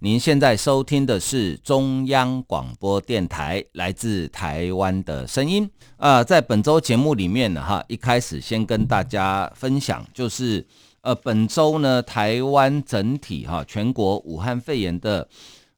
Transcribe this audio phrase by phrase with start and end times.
[0.00, 5.68] 您现在收听的是中央广播电台来自台湾的声音。
[5.96, 10.64] 呃，在本周节目里面呢，哈，一开始先跟大家分享，就是
[11.00, 15.28] 呃，本周呢，台湾整体哈，全国武汉肺炎的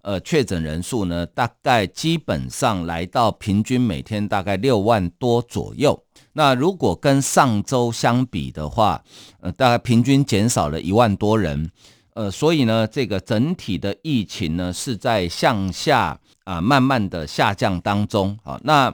[0.02, 5.98] 呃确诊人数呢，大概基本上来到平均每天大概六万多左右。
[6.34, 9.02] 那如果跟上周相比的话，
[9.40, 11.70] 呃，大概平均减少了一万多人，
[12.14, 18.38] 呃，所以呢，这个整体的疫情呢是在向下啊、慢慢的下降当中。
[18.42, 18.92] 好，那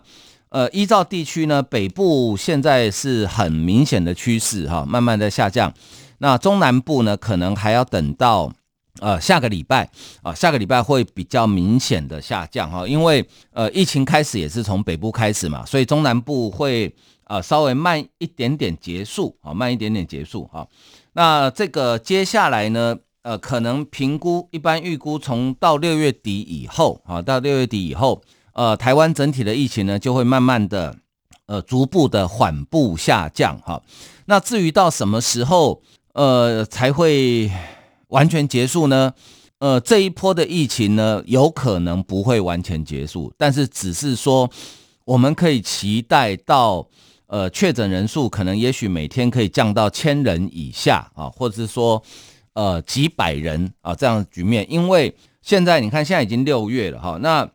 [0.50, 5.72] 呃，依照地区呢，北部现在是很明显的趋势哈，慢慢的下降。
[6.18, 8.52] 那中南部呢，可能还要等到
[9.00, 9.88] 呃下个礼拜
[10.22, 16.94] 啊，下个礼拜会比较明显的下降哈，因为呃疫情开始也是从北部开始嘛，所以中南部会。
[17.28, 20.64] 啊，稍微慢一点点结束啊，慢一点点结束哈。
[21.14, 30.96] 那这个接下来呢，呃，可能评估一般预估从到六月底以后啊，到六月底以后，呃，台湾整体的疫情呢就会慢慢的
[31.46, 33.82] 呃逐步的缓步下降哈。
[34.26, 37.50] 那至于到什么时候呃才会
[38.10, 39.12] 完全结束呢？
[39.58, 44.48] 呃，这一波的疫情呢有可能不会完全结束，但是只是说
[45.04, 46.86] 我们可以期待到。
[47.28, 52.00] 呃，确诊人数可能也许每天可以降到千人以下啊，或者是说，
[52.56, 54.66] 呃，几百人啊这样的局面。
[54.70, 57.46] 因为现在你看，现在已经六月了哈，那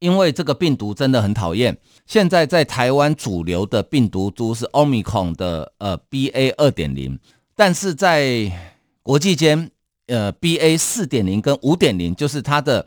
[0.00, 1.78] 因为这个病毒真的很讨厌。
[2.06, 7.16] 现在在台湾主流的病毒株是 Omicron 的呃 BA 二点零，
[7.54, 8.50] 但是在
[9.04, 9.70] 国际间
[10.08, 12.84] 呃 BA 四点零跟五点零就是它的。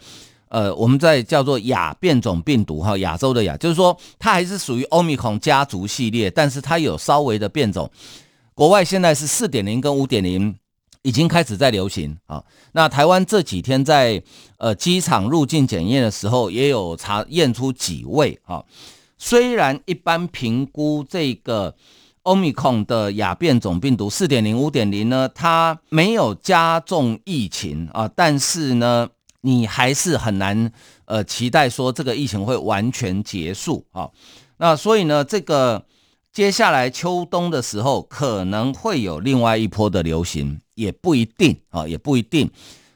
[0.54, 7.90] 呃，我们在叫做亚变种病毒哈，亚洲的亚，就是说它还是属于欧米孔家族系列，但是它有稍微的变种。
[8.54, 10.54] 国外现在是四点零跟五点零
[11.04, 12.44] 已经开始在流行啊。
[12.74, 14.22] 那台湾这几天在
[14.58, 18.64] 呃机场入境检验的时候，也有查验出几位啊。
[19.18, 21.76] 虽然一般评估这个
[22.24, 29.10] Omicron 的亚变种病毒四点零、五点零呢，它没有加重疫情啊，但是呢。
[29.44, 30.72] 你还是很难
[31.06, 34.08] 呃期待说这个疫情会完全结束啊，
[34.58, 35.84] 那所以呢，这个
[36.34, 42.50] 接下来秋冬的时候可能会有另外一波的流行，也不一定啊，也不一定。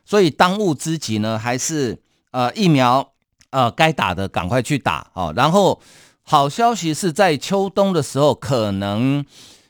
[0.06, 2.00] 所以当务之急呢，还是
[2.32, 3.12] 呃疫苗
[3.50, 5.34] 呃该打的赶快去打啊。
[5.36, 5.82] 然后
[6.22, 9.26] 好消息是在秋冬的时候，可能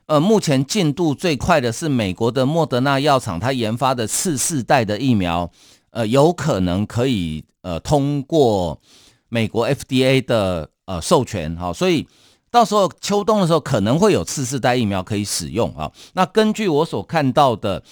[0.05, 5.51] 呃目前进度最快的是美国的莫德纳药厂，它研发的次世代的疫苗。
[5.89, 8.81] 呃，有可能可以呃通过
[9.29, 12.05] 美国 FDA 的呃授权哈，所以
[12.55, 15.91] 到时候秋冬的时候可能会有次世代疫苗可以使用啊。
[16.13, 17.83] 那根据我所看到的，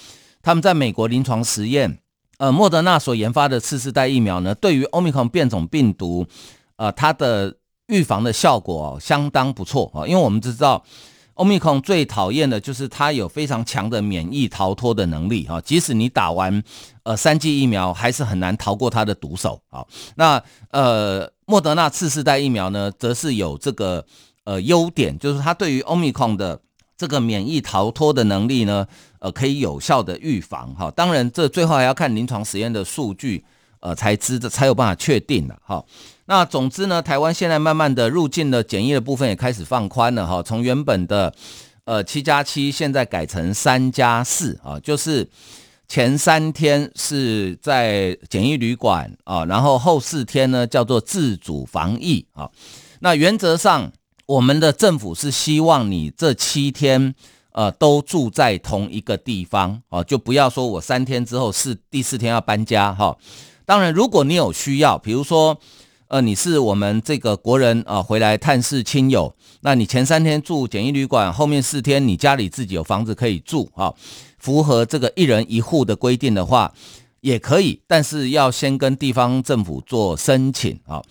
[0.41, 1.99] 他们在美国临床实验，
[2.37, 6.25] 呃，莫德纳所研发的次世代疫苗呢，对于 Omicron 变种病毒，
[6.77, 7.57] 呃，它的
[7.87, 10.85] 预防的效果相当不错啊，因为我们知道。
[11.35, 16.63] Omicron 最讨厌的就是它有非常强的免疫逃脱的能力啊，即使你打完
[17.01, 19.83] 呃三剂疫苗，还是很难逃过它的毒手啊。
[20.15, 24.05] 那呃莫德纳次世代疫苗呢，则是有这个
[24.45, 26.59] 呃优点，就是它对于 Omicron 的
[26.97, 28.87] 这个免疫逃脱的能力呢，
[29.19, 30.91] 呃可以有效的预防哈。
[30.91, 33.43] 当然，这最后还要看临床实验的数据，
[33.79, 35.83] 呃才知的才有办法确定的哈。
[36.25, 41.33] 那总之呢，台湾现在慢慢的入境的检疫的部分也开始放宽了哈，从原本的
[41.85, 45.29] 呃七加七，现在改成三加四啊，就是
[45.89, 52.49] 前三天是在检疫旅馆啊，然后后四天呢叫做自主防疫啊。
[53.01, 53.91] 那原则上，
[54.25, 57.13] 我们的政府是希望你这七天
[57.51, 63.17] 呃都住在同一个地方啊，就不要说我三天之后是第四天要搬家哈。
[63.65, 65.59] 当然，如果你有需要，比如说。
[66.09, 73.91] 呃，你是我们这个国人啊、回来探视亲友，那你前三天住简易旅馆，后面四天你家里自己有房子可以住啊，
[74.37, 76.71] 符合这个一人一户的规定的话，
[77.21, 81.01] 也可以，但是要先跟地方政府做申请啊。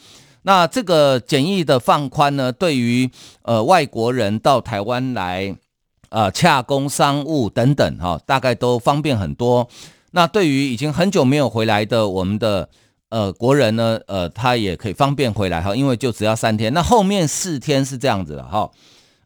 [0.43, 3.11] 那这个检疫的放宽呢，对于
[3.43, 5.56] 呃外国人到台湾来
[6.09, 9.69] 啊、呃、洽公商务等等哈、大概都方便很多。
[10.12, 12.69] 那对于已经很久没有回来的我们的。
[13.12, 16.73] 呃国人呢，呃他也可以方便回来哈，因为就只要三天。
[16.73, 18.71] 那后面四天是这样子的哈，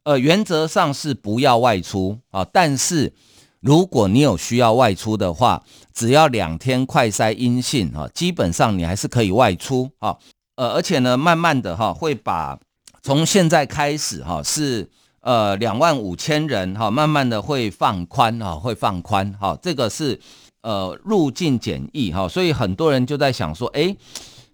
[0.02, 3.12] 呃原则上是不要外出啊，但是
[3.60, 5.62] 如果你有需要外出的话，
[5.94, 10.16] 只要两天快筛阴性啊，基本上你还是可以外出啊。
[10.56, 12.58] 呃，而且呢，慢慢的哈会把
[13.02, 14.90] 从现在开始哈是。
[15.22, 20.16] 呃，两万五千人哈，慢慢的会放宽哈，会放宽哈，这个是
[20.62, 23.96] 呃入境检疫哈，所以很多人就在想说，诶，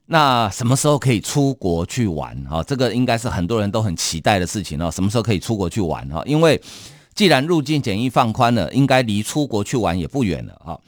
[0.07, 2.63] 那什么时候可以出国去玩哈？
[2.63, 4.91] 这个应该是很多人都很期待的事情哦。
[4.91, 6.23] 什么时候可以出国去玩哈？
[6.25, 6.59] 因为
[7.15, 10.81] 既然入境检疫放宽了，应该离出国去玩也不远了哈。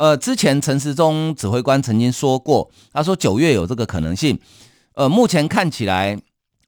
[0.00, 4.38] 呃，之前陈时中指挥官曾经说过，他说九月有这个可能性，
[4.94, 6.18] 呃，目前看起来。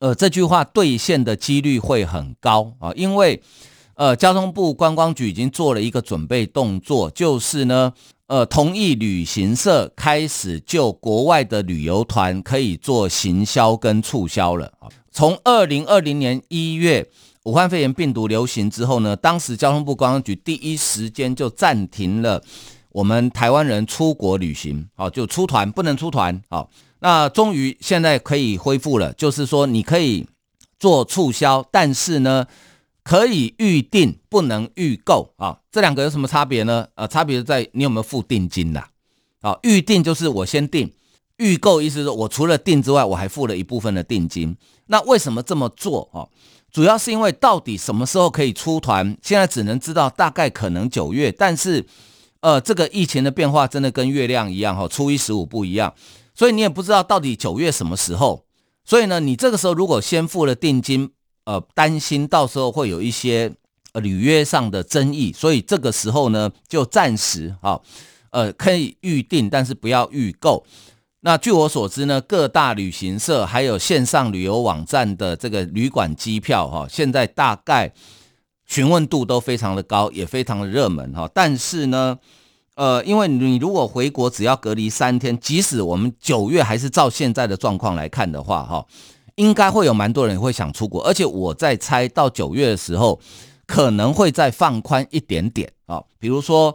[0.01, 3.41] 呃，这句话兑现的几率会很高啊，因为
[3.95, 7.93] 呃，交通部观光局已经做了一个准备动作，就是呢，
[8.27, 14.73] 呃，同意旅行社开始就国外的旅游团可以做行销跟促销了。
[15.13, 17.09] 从二零二零年一月
[17.45, 22.43] 武汉肺炎病毒流行之后呢，当时交通部观光局第一时间就暂停了
[22.93, 26.71] 我们台湾人出国旅行，好，就出团不能出团，好。
[27.01, 30.27] 那终于现在可以恢复了，就是说你可以
[30.79, 32.47] 做促销，但是呢，
[33.03, 35.59] 可以预定，不能预购啊。
[35.73, 36.87] 这两个有什么差别呢？
[36.95, 38.89] 呃，差别在你有没有付定金啦。
[39.41, 40.93] 啊，预定就是我先定，
[41.39, 44.57] 预购意思是我除了定之外，我还付了一部分的定金。
[44.87, 46.29] 那为什么这么做啊？
[46.71, 51.85] 主要是因为到底什么时候可以出团，现在只能知道大概可能九月，但是
[52.43, 55.95] 呃，这个疫情的变化真的跟月亮一样哈，初一十五不一样。
[56.35, 58.45] 所以你也不知道到底九月什么时候，
[58.85, 61.11] 所以呢，你这个时候如果先付了定金，
[61.45, 63.53] 呃，担心到时候会有一些
[63.93, 67.81] 呃履约上的争议，所以这个时候呢，就暂时哈，
[68.31, 70.65] 呃，可以预定，但是不要预购。
[71.21, 77.93] 那据我所知呢，各大旅行社还有线上旅游网站的这个旅馆机票哈，现在大概
[78.73, 82.19] 询问度都非常的高，也非常的热门哈，但是呢。
[82.75, 88.87] 呃，因为你如果回国只要隔离三天，即使我们九月还是照现在的状况来看的话，哈，
[89.35, 93.21] 应该会有蛮多人会想出国，而且我在猜到九月的时候
[93.67, 96.75] 可能会再放宽一点点啊，比如说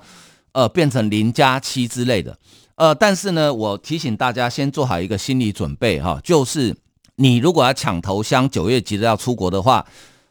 [0.52, 2.38] 呃变成零加七之类的，
[2.76, 6.78] 呃，但是呢，我提醒大家先做好一个心理准备哈，就是
[7.16, 9.84] 你如果要抢头香，九月急着要出国的话，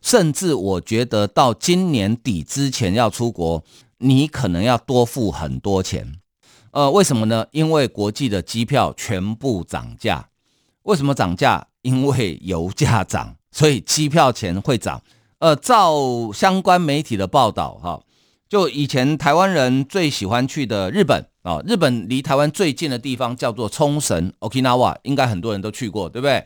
[0.06, 3.64] 甚至我觉得到今年底之前要出国。
[3.99, 6.17] 你可能要多付很多钱，
[6.70, 7.47] 呃，为什么呢？
[7.50, 10.29] 因为国际的机票全部涨价。
[10.82, 11.67] 为什么涨价？
[11.81, 15.03] 因为油价涨，所以机票钱会涨。
[15.38, 18.03] 呃，照相关媒体的报道，哈，
[18.50, 26.44] 就以前台湾人最喜欢去的日本啊，日本离台湾最近的地方叫做冲绳 （Okinawa），应该很多人都去过，对不对？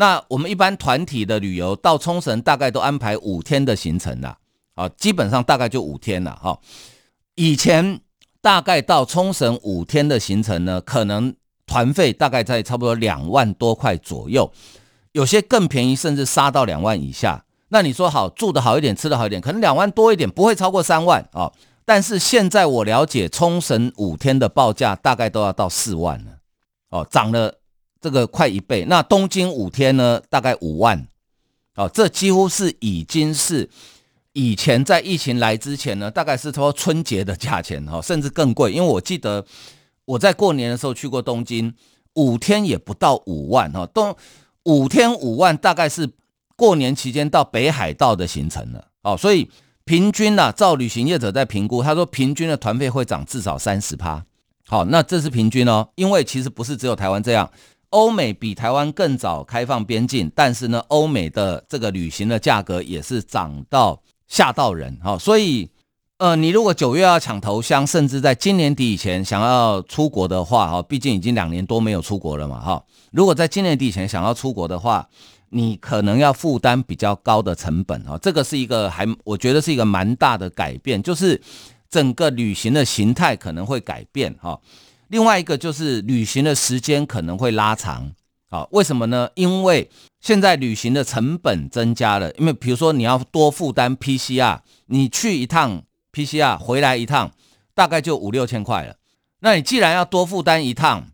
[0.00, 4.38] 那我们一般团体的旅游到冲绳，大概都安排五天的行程啦。
[4.76, 6.56] 啊，基本上大概就五天了哈。
[7.34, 8.00] 以前
[8.40, 11.34] 大概到冲绳五天的行程呢，可能
[11.66, 14.52] 团费大概在差不多两万多块左右，
[15.10, 17.44] 有些更便宜，甚至杀到两万以下。
[17.70, 21.50] 那你说好，住的好一点，吃的好一点，可能两万多一点，不会超过三万啊。
[21.84, 26.38] 但是现在我了解，冲绳五天的报价大概都要到四万了，
[26.90, 27.54] 哦，涨了
[28.00, 28.84] 这个快一倍。
[28.88, 31.06] 那东京五天呢，大概五万，
[31.76, 33.68] 哦，这几乎是已经是。
[34.34, 38.70] 以前在疫情来之前呢，大概是说春节的价钱哈，甚至更贵。
[38.70, 39.44] 因为我记得
[40.04, 41.74] 我在过年的时候去过东京，
[42.14, 44.14] 五天也不到五万哈，东
[44.62, 46.08] 五天五万，大概是
[46.54, 49.16] 过年期间到北海道的行程了哦。
[49.16, 49.50] 所以
[49.84, 54.24] 平均呢，照旅行业者在评估，他说平均的团费会涨至少三十趴。
[54.68, 57.50] 好，那这是平均哦，因为其实不是只有台湾这样，
[57.90, 64.00] 欧美比台湾更早开放边境，但是呢，欧美的这个旅行的价格也是涨到。
[64.30, 65.70] 吓到人哈，所以，
[66.18, 72.84] 呃，你如果九月要抢头香，甚至在今年底以前想要出国的话哈，毕竟已经两年多没有出国了嘛哈。
[73.10, 75.08] 如果在今年底以前想要出国的话，
[75.48, 78.18] 你可能要负担比较高的成本哈。
[78.18, 81.40] 这个是一个还我觉得是一个蛮大的改变，就是
[81.88, 84.60] 整个旅行的形态可能会改变哈。
[85.08, 88.12] 另外一个就是旅行的时间可能会拉长。
[88.50, 89.28] 好，为什么呢？
[89.34, 95.82] 因为现在旅行的成本增加了，因为比如说你要多负担 PCR，你去一趟
[96.14, 97.30] PCR 回来一趟，
[97.74, 98.96] 大概就五六千块了。
[99.40, 101.08] 那你既然要多负担一趟，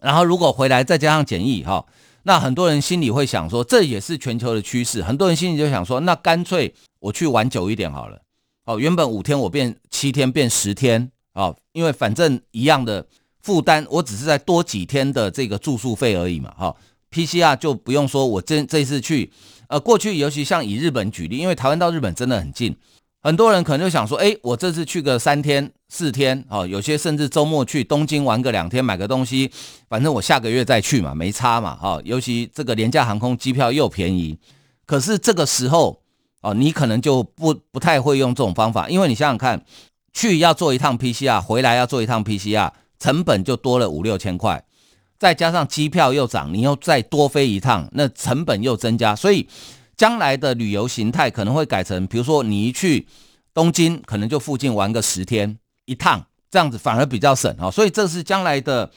[0.00, 1.84] 然后如果回来再加上检疫，哈，
[2.22, 5.02] 那很多人心里会想说，这也是全球的趋势。
[5.02, 8.22] 很多人心里就想说，那干脆我去玩久一点好了。
[8.64, 13.06] 哦，原本五天我变七天变十天，哦，因为反正一样的。
[13.48, 16.76] 负担，我只是再多几天的这个住宿费而已嘛，哈。
[17.10, 19.32] PCR 就不用说，我这这次去，
[19.68, 22.76] 呃，过去尤其像以日本举例，因为台湾到日本真的很近，
[23.22, 29.50] 很多人可能就想说，哎，我这次去个三天四天，哦，有些甚至周末去东京玩个两天，买个东西，
[29.88, 31.98] 反正我下个月再去嘛，没差嘛，哈。
[32.04, 34.36] 尤其这个廉价航空机票又便宜，
[34.84, 36.02] 可是这个时候，
[36.42, 39.64] 哦，你可能就不不太会用这种方法，因为你想想看，
[40.12, 44.64] 去要做一趟 PCR，回来要做一趟 PCR，成本就多了五六千块。
[45.18, 49.48] 再加上机票又涨，你又再多飞一趟，那成本又增加，所以
[49.96, 53.08] 将来的旅游形态可能会改成，比如说你一去
[53.52, 57.68] 东京，可能就附近玩个十天一趟，这样子反而比较省啊。
[57.68, 58.88] 所以这是将来的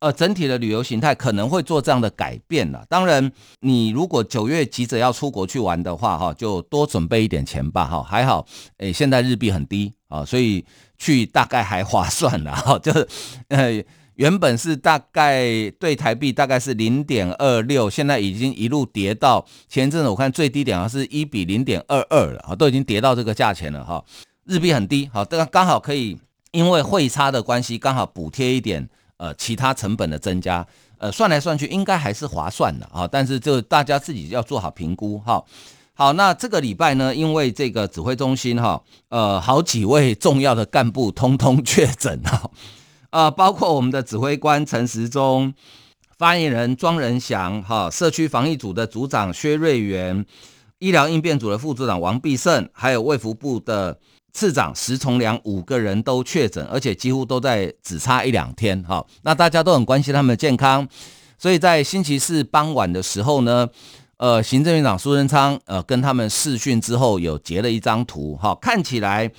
[0.00, 2.84] 呃整体的旅游形态可能会做这样的改变了。
[2.88, 8.02] 当然，你如果九月急着要出国去玩的话，哈，就多准备一点钱吧，哈。
[8.02, 8.46] 还好，
[8.78, 10.64] 诶，现在日币很低啊，所以
[10.98, 13.08] 去大概还划算了，哈，就是
[13.48, 13.84] 呃。
[14.16, 24.02] 原本是大概对台币大概是零点二六，现在已经一路跌到前阵子我看最低点好像是一比零点二二了，啊，都已经跌到这个价钱了哈。
[24.46, 26.16] 日币很低，好，这个刚好可以
[26.52, 30.66] 因为汇差的关系，刚好补贴一点呃其他成本的增加，
[30.98, 35.42] 呃算来算去应该还是划算的啊，但是就大家自己要做好评估哈。
[35.94, 42.50] 好，那这个礼拜呢，因为这个指挥中心哈，呃好几位重要的干部通通确诊哈。
[43.08, 45.54] 啊， 包括我们的指挥官陈时中、
[46.18, 50.26] 发言人庄人祥、哈社区防疫组的组长薛瑞元、
[50.80, 53.98] 医疗应变组的副组长王必胜，还有卫福部的
[54.36, 58.82] 次长石崇良，五个人都确诊，而且几乎都在只差一两天。
[58.82, 60.86] 哈，那大家都很关心他们的健康，
[61.38, 63.66] 所以在星期四傍晚的时候呢，
[64.18, 69.32] 呃，行政院长苏贞昌呃跟他们视讯之后，有截了一张图，哈，看起来。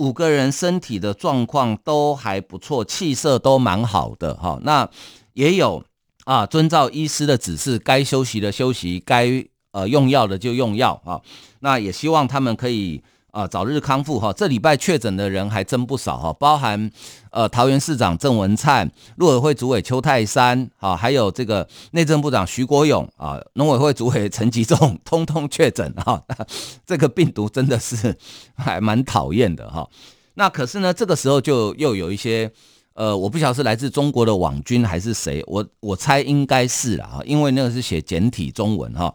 [0.00, 4.58] 五个人身体的状况都还不错，气色都蛮好的哈。
[4.62, 4.88] 那
[5.34, 5.84] 也有
[6.24, 11.20] 啊，遵照医师的指示，该休息的休息，该呃用药的就用药啊。
[11.58, 14.32] 那也希望他们可以啊早日康复哈。
[14.32, 16.90] 这礼拜确诊的人还真不少哈，包含
[17.30, 26.22] 呃桃园市长郑文灿、陆委会主委邱泰山啊，还有这个内政部长徐国勇啊，农委会主委陈吉仲，通通确诊哈。
[26.86, 28.16] 这个病毒真的是
[28.54, 29.88] 还蛮讨厌的哈。
[30.34, 32.50] 那可是呢，这个时候就又有一些，
[32.94, 39.12] 呃，我不晓得是来自中国的网军还是谁，我我猜应该是啦哈，因为那个是写简体中文哈，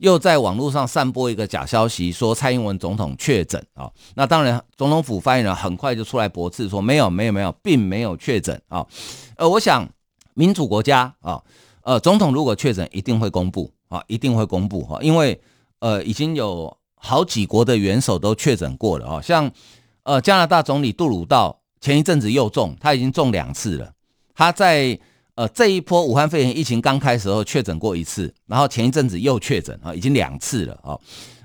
[0.00, 3.90] 又在网络上散播一个假消息，说蔡英文总统确诊啊。
[4.14, 8.86] 那当然，总统府发言人很快就出来驳斥说没有没有没有，并没有确诊啊。
[9.36, 9.88] 呃，我想
[10.34, 11.40] 民主国家啊，
[11.82, 15.40] 呃，总统如果确诊，一定会公布啊，一定会公布哈，因为
[15.78, 19.50] 呃，已经有好几国的元首都确诊过了啊，像。
[20.02, 23.92] 呃，加拿大总理杜鲁道前一阵子又中，他已经中两次了。
[24.34, 24.98] 他在
[25.34, 30.98] 呃这一波武汉肺炎疫情刚开始时候确诊过一次，然后前一阵子又确诊啊，已经两次了啊。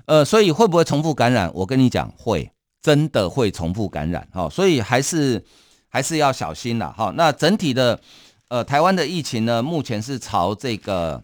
[0.06, 1.50] 呃，所以会不会重复感染？
[1.54, 2.50] 我跟你讲，会，
[2.82, 4.48] 真的会重复感染哈。
[4.48, 5.44] 所以还是
[5.88, 7.12] 还是要小心了哈。
[7.16, 8.00] 那整体的
[8.48, 11.22] 呃台湾的疫情呢，目前是朝这个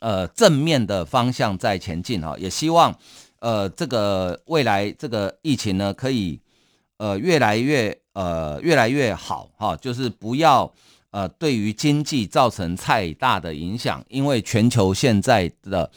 [0.00, 2.94] 呃正面的方向在前进哈，也希望
[3.40, 6.40] 呃这个未来这个疫情呢可以。
[7.02, 10.70] 呃，越来越呃，越来越好哈，就是不要
[11.10, 15.90] 呃，对于经济造成太大的影响，因为全球现在的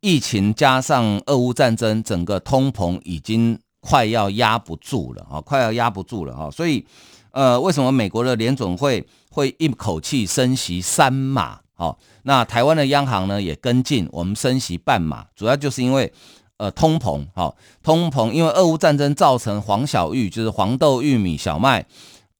[0.00, 6.84] 疫情加上俄乌战争，整个通膨已经快要压不住了啊，快要压不住了哈，所以
[7.30, 11.60] 呃，为什么美国的联总会会一口气升息三码？
[11.74, 16.12] 好，那台湾的央行呢也跟进，我们升息半码，主要就是因为。
[16.60, 21.86] 呃，通膨，好，通膨，因为俄乌战争造成黄小玉，就是黄豆、玉米、小麦，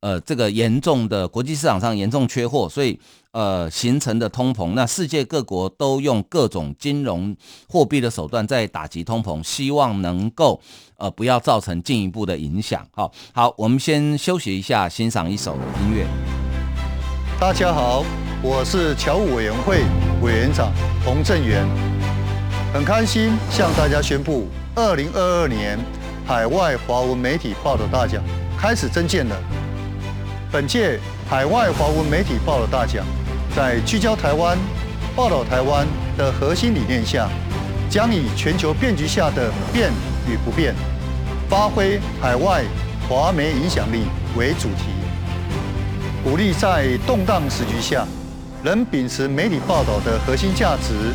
[0.00, 2.98] 呃，这个严重的国际市场上严重缺货，所以
[3.32, 4.74] 呃形成的通膨。
[4.74, 7.36] 那世界各国都用各种金融
[7.68, 10.60] 货币的手段在打击通膨，希望能够
[10.98, 12.86] 呃不要造成进一步的影响。
[12.92, 16.06] 好，好，我们先休息一下，欣赏一首音乐。
[17.40, 18.04] 大家好，
[18.40, 19.82] 我是侨务委员会
[20.22, 20.72] 委员长
[21.04, 21.66] 洪正元。
[22.72, 25.76] 很开心向大家宣布，二零二二年
[26.24, 28.22] 海外华文媒体报道大奖
[28.56, 29.36] 开始征件了。
[30.50, 33.04] 本届海外华文媒体报道大奖，
[33.54, 34.56] 在聚焦台湾、
[35.14, 35.86] 报道台湾
[36.16, 37.28] 的核心理念下，
[37.90, 39.90] 将以全球变局下的变
[40.26, 40.74] 与不变，
[41.50, 42.64] 发挥海外
[43.06, 44.06] 华媒影响力
[44.38, 44.84] 为主题，
[46.24, 48.06] 鼓励在动荡时局下，
[48.64, 51.12] 仍秉持媒体报道的核心价值。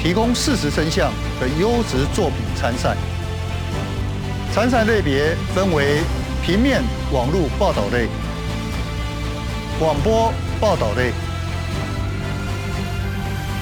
[0.00, 2.96] 提供事实真相的优质作品参赛，
[4.54, 6.00] 参赛类别分为
[6.42, 8.08] 平面、网络报道类、
[9.80, 11.10] 广播报道类、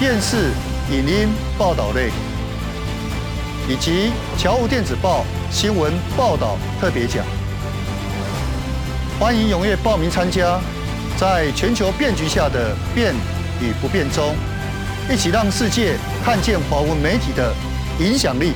[0.01, 0.51] 电视
[0.91, 2.11] 影音报道类，
[3.69, 7.25] 以及侨务电子报新闻报道特别奖。
[9.21, 10.59] 欢迎踊跃报名参加，
[11.17, 13.15] 在全球变局下的变
[13.61, 14.35] 与不变中，
[15.09, 15.95] 一起让世界
[16.25, 17.55] 看见华文媒体的
[18.01, 18.55] 影响力。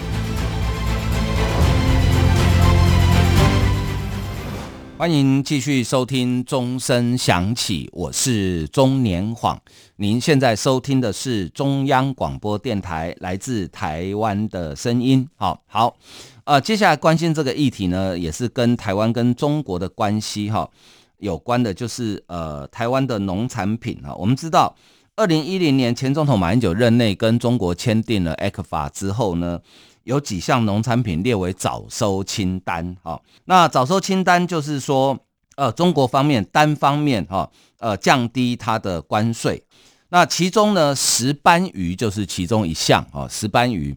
[5.03, 9.61] 欢迎继续收听钟声响起，我是钟年晃。
[9.97, 15.29] 您现在收听的是中央广播电台来自台湾的声音。
[15.35, 15.97] 好好，
[16.45, 20.71] 呃，接下来关心这个议题呢，也是跟台湾跟中国的关系哈
[21.19, 24.15] 有关的，就是呃台湾的农产品哈。
[24.15, 24.73] 我们知道，
[25.17, 29.59] 二零一零年前总统马英九任内跟中国签订了 ECFA 之后呢。
[30.05, 35.19] 有几项农产品列为早收清单，哈，那早收清单就是说，
[35.57, 39.63] 呃，中国方面单方面哈，呃，降低它的关税。
[40.09, 43.97] 那其中呢，石斑鱼就是其中一项，啊，石斑鱼，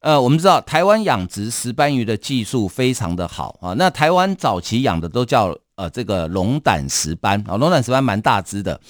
[0.00, 3.74] 呃，我们知道台湾养殖石斑鱼的技术非常的好啊。
[3.74, 8.80] 那台湾早期养的都叫呃这个龙胆石斑啊，龙胆石斑蛮大只的。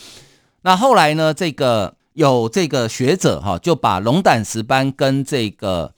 [0.62, 5.94] 那后来呢，这个有这个学者哈，就把龙胆石斑跟这个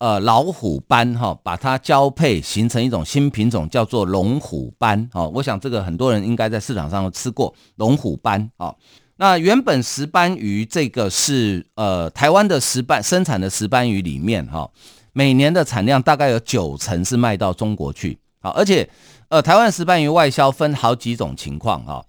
[0.00, 5.06] 呃，老虎斑哈，把它交配形成一种新品种，叫做龙虎斑。
[5.12, 8.50] 哦，我想这个很多人应该在市场上都吃过龙虎斑。
[8.56, 8.74] 哦，
[9.16, 14.70] 那原本石斑鱼这个是呃台湾的石斑生产的石斑鱼里面哈，
[15.12, 18.18] 每年的产量大概有九成是卖到中国去。
[18.40, 18.88] 好，而且
[19.28, 22.02] 呃台湾石斑鱼外销分好几种情况哈，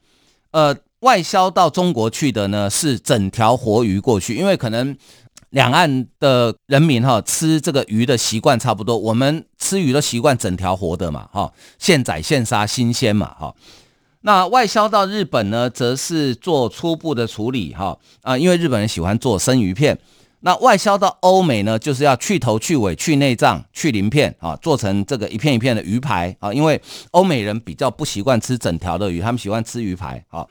[0.51, 4.95] 呃外销到中国去的呢是整条活鱼过去，因为可能。
[5.51, 13.53] 两岸的人民哈吃这个鱼的习惯差不多，我们吃鱼的习惯整条活的嘛哈，现宰现杀新鲜嘛哈。
[14.21, 19.97] 那外销到日本呢，则是做初步的处理哈啊，因为日本人喜欢做生鱼片。
[20.39, 30.47] 那外销到欧美呢，就是要去头去尾去内脏去鳞片啊，做成这个一片一片的鱼排啊，因为欧美人比较不习惯吃整条的鱼，他们喜欢吃鱼排啊。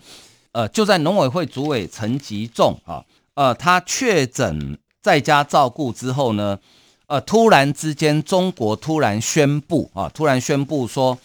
[0.53, 4.77] 呃，就在农委会主委陈吉仲啊，呃，他确诊。
[5.03, 6.59] 在家照顾之后呢，
[7.07, 11.19] 呃，突然之间，中国突然宣布啊，突然宣布说，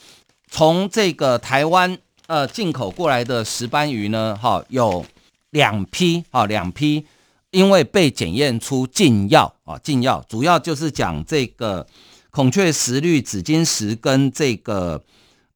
[0.49, 5.05] 从这个台湾呃进口过来的石斑鱼呢，哈，有
[5.51, 7.05] 两批啊，两批，
[7.51, 11.85] 因为被检验出禁药啊，禁药，主要就是讲这个
[12.31, 15.03] 孔雀石绿、紫金石跟这个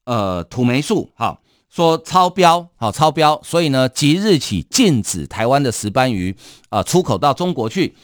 [0.04, 1.39] 呃土霉素哈。
[1.70, 6.34] 说超标，好超标，所以呢，即日起禁止台湾的石斑鱼
[6.68, 7.94] 啊出口到中国去，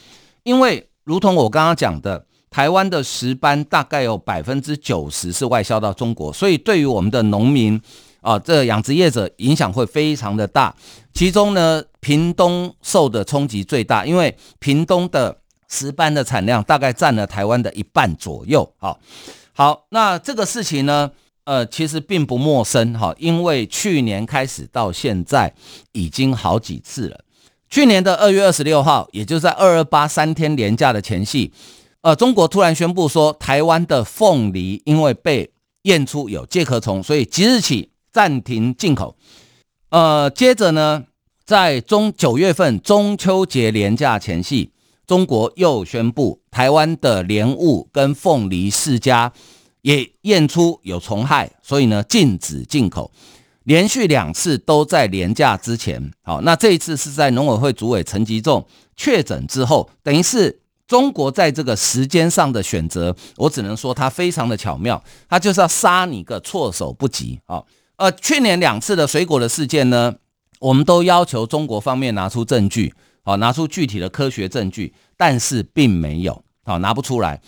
[0.43, 7.79] 因为如同我刚刚讲的，台湾的石斑大概有百分之九十是外销到中国，所以对于我们的农民
[8.21, 10.73] 啊，这养殖业者影响会非常的大。
[11.13, 18.71] 其中呢，屏东受的冲击最大，因为屏东的石斑的产量大概占了台湾的一半左右。
[18.77, 18.97] 好，
[19.51, 21.11] 好，那这个事情呢？
[21.47, 25.53] 呃，其实并不陌生哈，因为去年开始到现在
[25.93, 27.21] 已经好几次了。
[27.69, 31.53] 去年的二月二十六号，也就是在二二八三天连假的前夕，
[32.01, 35.49] 呃，中国突然宣布说，台湾的凤梨因为被
[35.83, 39.15] 验出有介壳虫，所以即日起暂停进口。
[39.89, 41.05] 呃，接着呢，
[41.45, 44.71] 在中九月份中秋节连假前夕，
[45.05, 49.31] 中国又宣布台湾的莲雾跟凤梨释迦。
[49.87, 53.09] 也验出有虫害，所以呢，禁止进口。
[53.63, 67.63] 连续两次都在连假之前，好，那这一次是在农委会主委陈吉仲确诊之后，等于是中国在这个时间上的选择，我只能说它非常的巧妙，它就是要杀你个措手不及啊。
[67.95, 70.13] 呃，去年两次的水果的事件呢，
[70.59, 77.39] 我们都要求中国方面拿出证据，好，拿出具体的科学证据，但是并没有，好，拿不出来。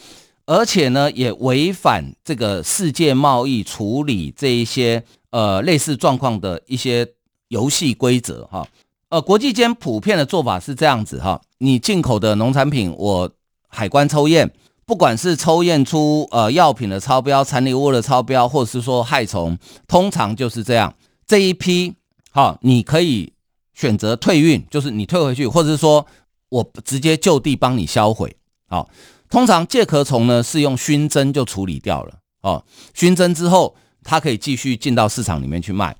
[0.49, 7.07] 而且呢，也违反这个世界贸易处理这一些呃类似状况的一些
[7.49, 8.67] 游戏规则哈。
[9.09, 13.29] 呃，国际间普遍的做法是这样子哈，你进口的农产品，我
[13.67, 14.51] 海关抽验，
[14.87, 19.55] 不管是抽验出呃药品的超标、残留物的超标，或者是说害虫，
[19.87, 20.91] 通常就是这样。
[21.27, 21.93] 这一批
[22.31, 23.31] 哈，你可以
[23.75, 26.07] 选择退运，就是你退回去，或者是说
[26.49, 28.35] 我直接就地帮你销毁，
[28.67, 28.89] 好。
[29.29, 32.63] 通常介壳虫呢是用熏蒸就处理掉了哦，
[32.93, 35.95] 熏蒸之后它可以继续进到市场里面去卖，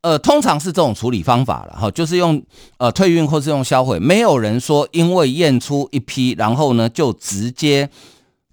[0.00, 2.42] 呃，通常是这种处理方法了哈，就是用
[2.78, 7.88] 呃退运或是用销毁，没有人说因为验出一批，然后呢就直接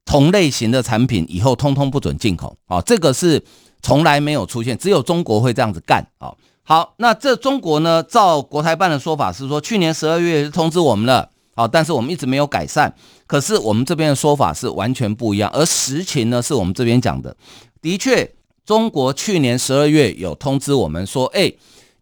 [0.05, 3.43] 同类型的产品以后通通不准进口啊，这个是
[3.81, 6.33] 从来没有出现，只有中国会这样子干啊。
[6.63, 12.95] 好，那这中国呢，照国台办的说法是说，去年十二月通知我们了，好，但是我们一直没有改善。
[13.27, 17.35] 可是我们这边的说法是完全不一样，而实情呢，是我们这边讲的，
[17.81, 18.33] 的确，
[18.65, 21.51] 中国去年十二月有通知我们说，哎，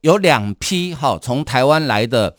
[0.01, 2.35] 有两批哈从台湾来的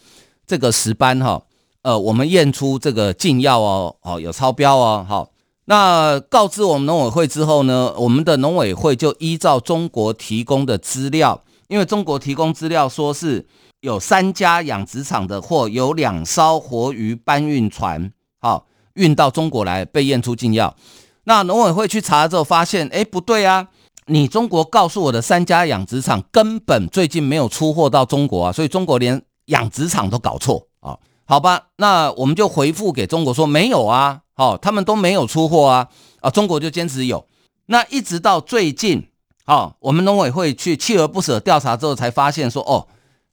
[0.46, 1.42] 这个石斑哈，
[1.82, 5.32] 呃，我们验出这个禁药哦，哦，有超标哦，好，
[5.64, 13.44] 那告知我们农委会之后呢，我们的农委会就依照中国提供的资料，因为中国提供资料说是
[13.80, 18.66] 有三家养殖场的货，有两艘活鱼搬运船，好。
[18.94, 20.74] 运到中国来被验出禁药，
[21.22, 23.68] 那农委会去查之后发现，哎，不对啊！
[24.06, 30.98] 你中国告诉我的三家养殖场根本最近没有出货到中国啊，所以中国连养殖场都搞错啊。
[31.26, 35.88] 好吧，那我们就回复给中国说没有啊，好，他们都没有出货啊，
[36.20, 37.24] 啊，中国就坚持有。
[37.66, 39.06] 那一直到最近，
[39.44, 42.88] 啊，我们农委会去锲而不舍调查之后，才发现说，哦，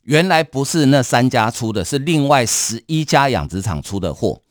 [0.05, 4.41] 原来不是那三家出的，是另外十一家养殖场出的货。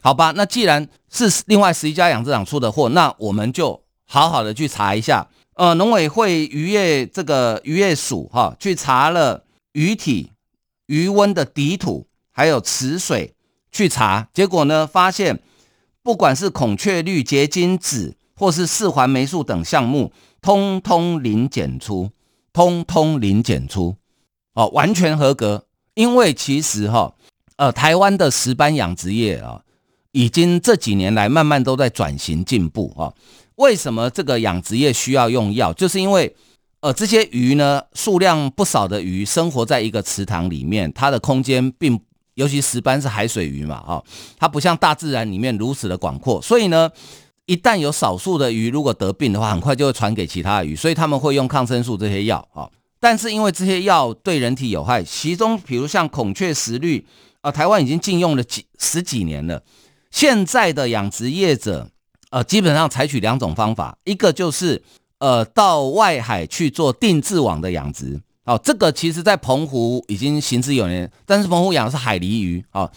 [0.00, 5.28] 好吧，那既然是另外十一家养殖场出的货，那我们就好好的去查一下。
[5.54, 10.32] 呃，农委会渔业这个渔业署哈，去查了鱼体、
[10.86, 13.34] 鱼温的底土，还有池水
[13.70, 15.40] 去查，结果呢，发现
[16.02, 22.10] 不管是孔雀绿结晶质或是四环霉素等项目，通通零检出，
[22.52, 23.96] 通通零检出，
[24.54, 25.66] 哦，完全合格。
[25.94, 27.14] 因为其实哈，
[27.56, 29.62] 呃，台湾的石斑养殖业啊。
[30.14, 33.08] 已经这几年来慢慢都在转型进步啊。
[33.54, 35.72] 为什么这个养殖业需要用药？
[35.72, 36.36] 就是因为
[36.80, 41.98] 呃这些鱼呢，数量不少的鱼生活在一个池塘里面，它的空间并
[42.34, 44.02] 尤其石斑是海水鱼嘛啊，
[44.36, 46.90] 它不像大自然里面如此的广阔，所以呢，
[47.46, 52.68] 一旦有少数的鱼如果得病的话，很快就会传给其他鱼，所以他们会用抗生素这些药啊。
[53.02, 57.04] 但是因为这些药对人体有害，其中比如像孔雀石绿
[57.40, 59.60] 啊，台湾已经禁用了几十几年了。
[60.12, 61.90] 现在的养殖业者，
[62.30, 64.80] 呃，基本上采取两种方法，一个就是
[65.18, 72.88] 呃到外海去做定制网的养殖，哦，这个其实在澎湖已经行之有年，但是澎湖养的是海鱺鱼，哦，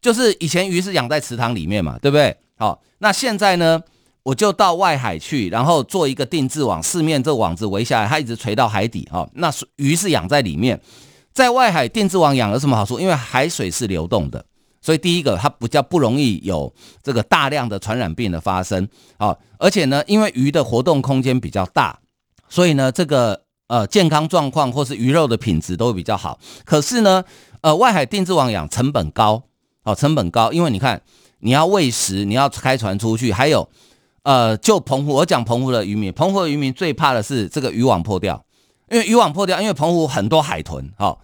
[0.00, 2.36] 就是以前鱼是养在池塘里面嘛，对不对？
[2.56, 3.82] 好，那现在呢，
[4.22, 10.80] 我就到外海去，然后做一个定制网，四面这网子围下来，它一直垂到海底，哦，那鱼是养在里面，
[11.32, 13.00] 在外海定制网养有什么好处？
[13.00, 14.44] 因为海水是流动的。
[14.84, 16.72] 所以第一个，它比较不容易有
[17.04, 21.96] 这个大量的传染病的发生啊，而且呢，因为鱼的活动空间比较大，
[22.48, 26.36] 所以呢，这个呃健康状况或是鱼肉的品质都会比较好。
[26.64, 27.22] 可是呢，
[27.60, 29.44] 呃，外海定制网养成本高，
[29.84, 31.00] 哦，成本高，因为你看
[31.38, 33.68] 你要喂食，你要开船出去，还有
[34.22, 38.44] 呃，就澎湖，我讲澎湖的渔民，澎湖的渔民最怕的是这个渔网破掉，
[38.90, 41.18] 因为渔网破掉，因为澎湖很多海豚，哈。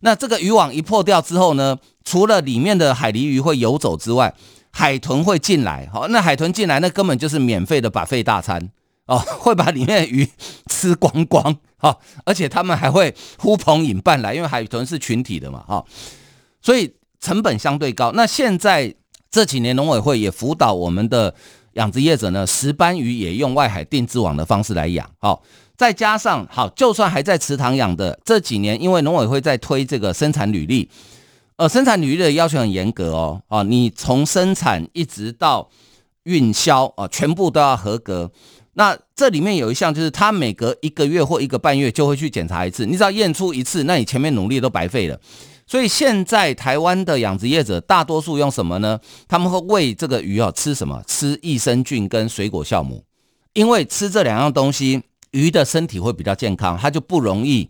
[0.00, 4.34] 那这个渔网一破掉之后呢，除了里面的海鱺鱼会游走之外，
[4.70, 5.88] 海豚会进来。
[5.90, 8.70] 好，那海豚进来，那根本就是免费的把费大餐
[9.06, 10.28] 哦，会把里面的鱼
[10.66, 11.56] 吃光光。
[11.78, 15.64] 好，而且他们还会呼朋引伴来，因为海豚是群体的嘛。
[15.66, 15.84] 哈，
[16.60, 18.12] 所以成本相对高。
[18.12, 18.94] 那现在
[19.30, 21.34] 这几年农委会也辅导我们的
[21.74, 25.08] 养殖业者呢，石斑鱼也用外海定制网的方式来养。
[25.18, 25.42] 好。
[25.76, 30.88] 再加上好，就算还在池塘养的这几年，因为农委会在推这个生产履历，
[31.56, 35.68] 呃，生产履历的要求很严格哦，啊，你从生产一直到
[36.22, 38.30] 运销啊，全部都要合格。
[38.74, 45.18] 那这里面有一项就是，他每隔一个月或一个半月就会去检查一次，你只要验出一次，那你前面努力都白费了。
[45.66, 49.00] 所以现在台湾的养殖业者大多数用什么呢？
[49.26, 51.02] 他们会喂这个鱼哦，吃什么？
[51.06, 53.04] 吃益生菌跟水果酵母，
[53.52, 55.02] 因为吃这两样东西。
[55.30, 57.68] 鱼的身体会比较健康，它就不容易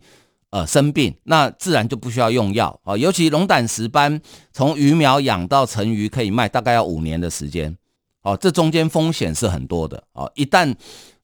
[0.51, 2.95] 呃生病，那自然就不需要用药啊。
[2.95, 4.21] 尤其龙胆石斑，
[4.53, 7.75] 从鱼苗养到成鱼可以卖，大概要五年的时间
[8.21, 8.37] 哦。
[8.37, 10.31] 这中间风险是很多的哦。
[10.35, 10.75] 一旦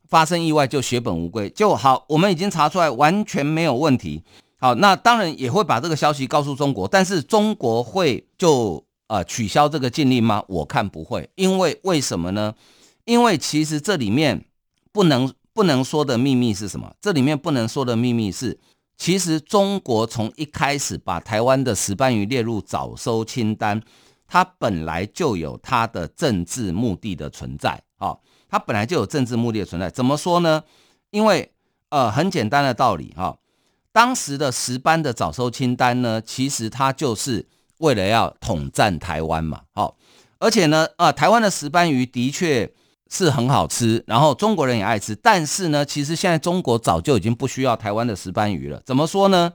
[0.09, 1.47] 发生意外，就血本无归。
[1.51, 4.23] 就好，我们已经查出来完全没有问题。
[4.61, 10.41] 好，那当然也会把这个消息告诉中国，但是中国会就呃取消这个禁令吗？
[10.47, 12.55] 我看不会，因为为什么呢？
[13.03, 14.45] 因为其实这里面
[14.93, 15.33] 不能。
[15.53, 16.95] 不能说的秘密是什么？
[17.01, 18.57] 这里面不能说的秘密是，
[18.97, 23.81] 其实中国从一开始把台湾的石斑鱼列入早收清单，
[24.25, 28.17] 它本来就有它的政治目的的存在啊，
[28.49, 29.89] 它本来就有政治目的的存在。
[29.89, 30.63] 怎么说呢？
[31.09, 31.51] 因为
[31.89, 33.37] 呃，很简单的道理哈，
[33.91, 39.97] 当时的石斑的早收清单呢，其实它就是为了要统战台湾嘛，好，
[40.39, 42.71] 而且呢，啊，台湾的石斑鱼的确。
[43.13, 45.13] 是很好吃，然后中国人也爱吃。
[45.13, 48.81] 但是呢，其实现在中国早就已经不需要台湾的石斑鱼了。
[48.85, 49.51] 怎么说呢？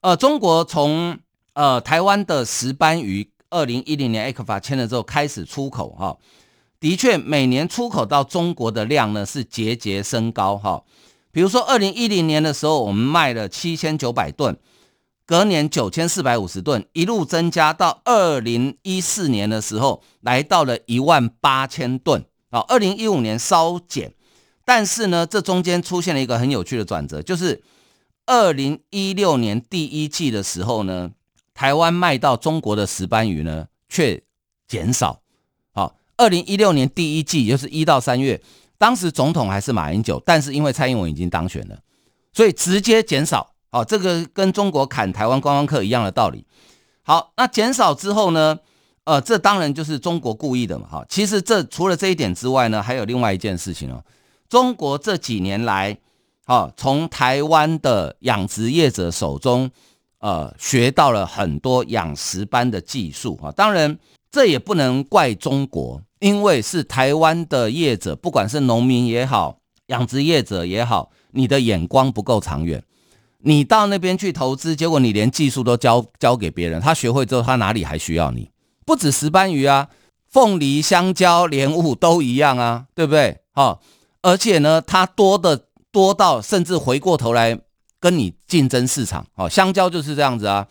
[0.00, 1.16] 呃，中国从
[1.52, 6.18] 呃台湾的石斑鱼，二零一零年 ECFA 签了之后开始出口哈、
[6.80, 10.82] 的确每年出口到中国的量呢是节节升高哈、
[11.34, 14.56] 比如说二零一零年的时候，我们卖了七千九百吨。
[15.26, 22.24] 隔年九千四百五十吨，一路增加到二零一四年的时候，来到了一万八千吨。
[22.50, 24.12] 啊，二零一五年稍减，
[24.64, 27.62] 但是呢，这中间出现了一个很有趣的转折，就是
[28.26, 31.10] 二零一六年第一季的时候呢，
[31.54, 34.22] 台湾卖到中国的石斑鱼呢却
[34.68, 35.22] 减少。
[35.72, 38.40] 好，二零一六年第一季就是一到三月，
[38.84, 41.78] 当时总统还是马英九，但是因为蔡英文已经当选了，
[42.34, 43.54] 所以直接减少。
[43.70, 46.44] 哦，这个跟中国砍台湾观光客一样的道理。
[47.02, 48.58] 好，那减少之后呢？
[49.04, 50.86] 呃，这当然就是中国故意的嘛。
[50.86, 54.04] 哈，其实这除了这一点之外呢，还有另外一件事情哦。
[54.50, 55.96] 中国这几年来，
[56.44, 59.70] 哦，从台湾的养殖业者手中，
[60.18, 63.34] 呃，学到了很多养殖班的技术。
[63.36, 63.98] 哈，当然
[64.34, 72.82] 这也不能怪中国，因为是台湾的业者，不管是农民也好，养殖业者也好，你的眼光不够长远。
[73.42, 78.50] 你到那边去投资，结果你连技术都交交给别人，他学会之后，他哪里还需要你？
[78.84, 79.88] 不止石斑鱼啊，
[80.28, 83.38] 凤梨、香蕉、莲雾都一样啊，对不对？
[83.52, 83.80] 好，
[84.20, 87.56] 而且呢，它多的多到甚至回过头来
[88.00, 89.24] 跟你竞争市场。
[89.36, 90.66] 好，香蕉就是这样子啊，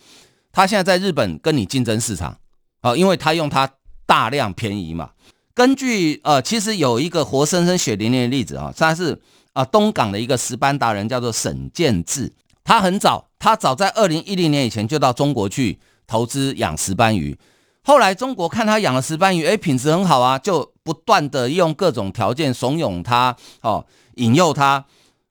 [0.52, 2.36] 它现在在日本跟你竞争市场，
[2.84, 3.68] 啊，因为他用它
[4.04, 5.10] 大量便宜嘛。
[5.54, 9.18] 根据呃，其实有一个活生生血淋淋的例子啊，他是
[9.54, 12.30] 啊东港的一个石斑达人，叫做沈建志。
[12.62, 17.38] 他很早，他早在二零一零年以前就到中国去投资养石斑鱼。
[17.82, 24.84] 后来中国看他养的石斑鱼，哎，品质很好啊，就不断的用各种条件怂恿他，哦，引诱他。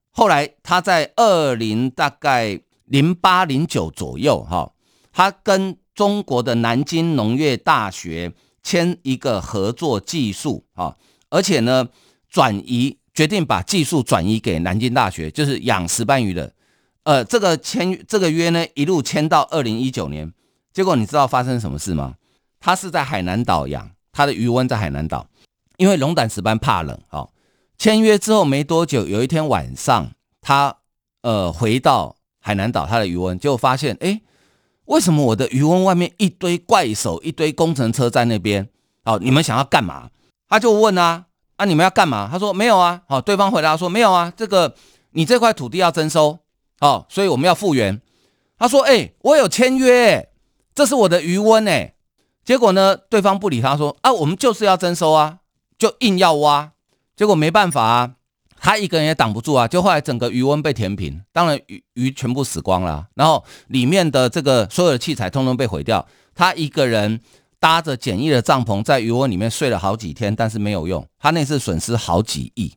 [0.09, 4.71] 后来他在二零大概零八零九左右，哈，
[5.11, 10.95] 他跟中国的南京农业大学签一个合作技术，啊，
[11.29, 11.87] 而且呢，
[12.29, 16.53] 转移决定把技术转移给南京大学，就是养石斑鱼的。
[17.03, 20.31] 呃，这个签这个约呢，一路签到二零一九年，
[20.71, 22.15] 结果你知道发生什么事吗？
[22.59, 25.27] 他是在海南岛养，他的鱼塭在海南岛，
[25.75, 26.97] 因为龙胆石斑怕冷。
[27.09, 27.29] 哦，
[27.77, 30.77] 签约之后没多久，有一天晚上，他
[31.23, 34.21] 呃回到海南岛他的鱼塭，结果发现，哎，
[34.85, 38.67] 为什么我的渔翁外面一堆怪手，一堆工程车在那边？
[39.05, 40.09] 哦，你们想要干嘛？
[40.49, 42.29] 他就问啊，啊，你们要干嘛？
[42.31, 43.01] 他说没有啊。
[43.07, 44.75] 好，对方回答说没有啊，这个
[45.11, 46.39] 你这块土地要征收。
[46.79, 48.01] 哦，所以我们要复原。
[48.59, 50.29] 他说：“哎、我有签约，
[50.75, 51.95] 这是我的渔翁哎。”
[52.43, 55.39] 结果呢，对方不理他，说：“啊，我们就是要征收啊，
[55.77, 56.71] 就硬要挖。”
[57.15, 58.11] 结果没办法啊，
[58.63, 59.67] 他一个人也挡不住啊。
[59.67, 66.07] 就后来整个鱼塭被填平，当然鱼鱼全部死光了，然后里面的这个所有的器材通通被毁掉。
[66.33, 67.19] 他一个人
[67.59, 71.05] 搭着简易的帐篷在鱼塭里面睡了好几天，但是没有用。
[71.19, 72.73] 他那次损失好几亿，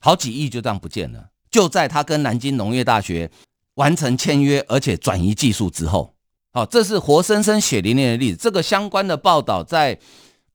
[0.00, 1.28] 好几亿就这样不见了。
[1.52, 3.30] 就在他跟南京农业大学
[3.74, 6.14] 完成签约，而且转移技术之后，
[6.52, 8.38] 好，这是活生生血淋淋的例子。
[8.38, 9.98] 这个相关的报道在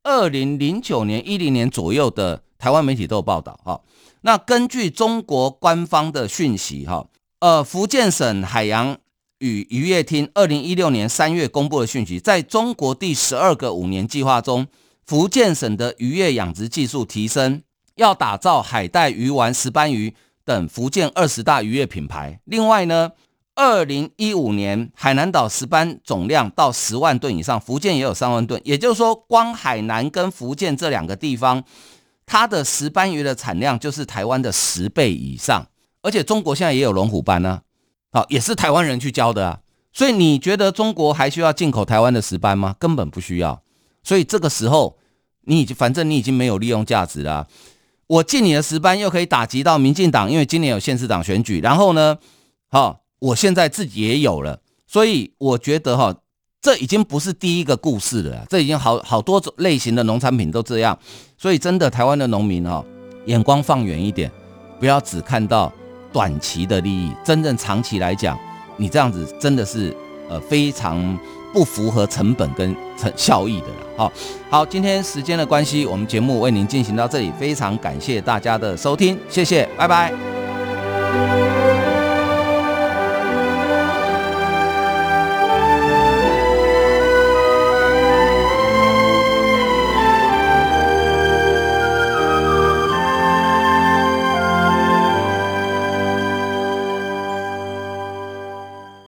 [0.04, 3.60] 二零零九年、一零年左右的台湾媒体都有报道。
[3.64, 3.80] 哈，
[4.28, 7.08] 那根据中国官方的讯息，哈，
[7.40, 8.98] 呃，福建省海洋
[9.40, 14.68] 与渔业厅二零一六年三月公布的讯息，在中国第十二个五年计划中，
[15.06, 17.62] 福建省的渔业养殖技术提升，
[17.96, 20.14] 要打造海带、鱼丸、石斑鱼。
[20.44, 22.40] 等福建二十大渔业品牌。
[22.46, 23.12] 另外呢，
[23.56, 28.62] 二零一五年海南岛石斑总量到十万吨以上，福建也有三万吨。
[28.66, 31.62] 也就是说，光海南跟福建这两个地方，
[32.28, 35.68] 它的石斑鱼的产量就是台湾的十倍以上。
[36.04, 37.62] 而且中国现在也有龙虎斑呢，
[38.12, 39.62] 好，也是台湾人去教的啊。
[39.92, 42.76] 所以你觉得中国还需要进口台湾的石斑吗？
[42.78, 43.64] 根本不需要。
[44.04, 45.00] 所以这个时候，
[45.46, 47.48] 你已经反正你已经没有利用价值了。
[48.06, 51.60] 我进你的石斑，又可以打击到民进党，因为今年有县市长选举。
[51.60, 52.20] 然后呢，
[52.70, 56.16] 好，我现在自己也有了，所以我觉得哈，
[56.62, 60.98] 这已经不是第一个故事了，这已经好好多种类型的农产品都这样。
[61.38, 62.84] 所以真的，台湾的农民哈，
[63.26, 64.32] 眼光放远一点，
[64.80, 65.72] 不要只看到
[66.12, 68.38] 短期的利益，真正长期来讲，
[68.76, 69.96] 你这样子真的是
[70.30, 71.18] 呃非常。
[71.54, 73.76] 不符合成本跟成效益的了。
[73.96, 74.12] 好，
[74.50, 81.57] 好，今天时间的关系，我们节目为您进行到这里，非常感谢大家的收听，谢谢，拜拜。